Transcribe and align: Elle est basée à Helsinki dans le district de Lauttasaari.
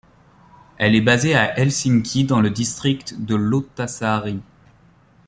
Elle 0.79 0.95
est 0.95 1.01
basée 1.01 1.35
à 1.35 1.55
Helsinki 1.59 2.23
dans 2.23 2.41
le 2.41 2.49
district 2.49 3.23
de 3.23 3.35
Lauttasaari. 3.35 4.41